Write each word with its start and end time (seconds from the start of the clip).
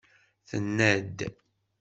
Tenna-d. 0.49 1.19